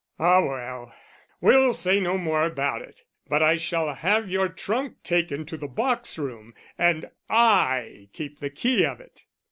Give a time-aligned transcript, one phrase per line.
[0.17, 0.95] "Ah well,
[1.41, 3.03] we'll say no more about it.
[3.27, 8.49] But I shall have your trunk taken to the box room and I keep the
[8.49, 9.25] key of it."